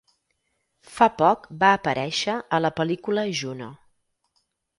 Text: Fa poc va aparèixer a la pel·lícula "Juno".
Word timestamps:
Fa 0.93 1.07
poc 1.19 1.45
va 1.65 1.69
aparèixer 1.81 2.39
a 2.59 2.61
la 2.67 2.73
pel·lícula 2.81 3.27
"Juno". 3.43 3.71